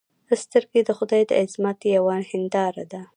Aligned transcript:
سترګې 0.43 0.81
د 0.85 0.89
خدای 0.97 1.21
د 1.29 1.31
عظمت 1.41 1.77
یوه 1.95 2.15
هنداره 2.31 2.85
ده 2.91 3.01